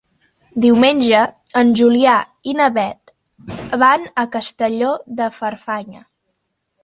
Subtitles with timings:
[0.61, 1.19] Diumenge
[1.61, 2.15] en Julià
[2.53, 4.89] i na Beth van a Castelló
[5.21, 6.05] de Farfanya.